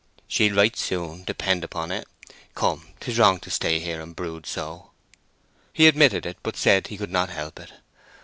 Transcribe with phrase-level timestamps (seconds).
[0.27, 2.05] "She'll write soon, depend upon't.
[2.55, 4.89] Come, 'tis wrong to stay here and brood so."
[5.73, 7.71] He admitted it, but said he could not help it.